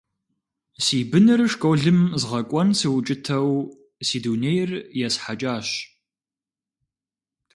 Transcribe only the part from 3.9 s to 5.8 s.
си дунейр есхьэкӀащ.